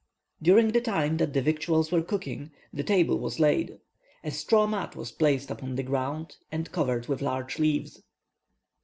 During 0.41 0.69
the 0.69 0.81
time 0.81 1.17
that 1.17 1.33
the 1.33 1.43
victuals 1.43 1.91
were 1.91 2.01
cooking, 2.01 2.49
the 2.73 2.83
table 2.83 3.19
was 3.19 3.39
laid. 3.39 3.77
A 4.23 4.31
straw 4.31 4.65
mat 4.65 4.95
was 4.95 5.11
placed 5.11 5.51
upon 5.51 5.75
the 5.75 5.83
ground, 5.83 6.37
and 6.51 6.71
covered 6.71 7.05
with 7.07 7.21
large 7.21 7.59
leaves. 7.59 8.01